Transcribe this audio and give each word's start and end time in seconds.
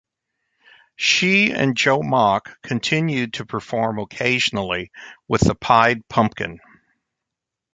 She 0.95 1.51
and 1.51 1.77
Joe 1.77 2.01
Mock 2.01 2.59
continued 2.63 3.33
to 3.33 3.45
perform 3.45 3.99
occasionally 3.99 4.91
with 5.27 5.41
The 5.41 5.53
Pied 5.53 6.01
Pumkin. 6.09 6.57